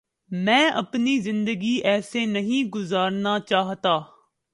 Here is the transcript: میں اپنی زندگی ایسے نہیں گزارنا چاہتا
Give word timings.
میں 0.31 0.69
اپنی 0.71 1.17
زندگی 1.19 1.73
ایسے 1.83 2.25
نہیں 2.25 2.69
گزارنا 2.69 3.37
چاہتا 3.39 3.97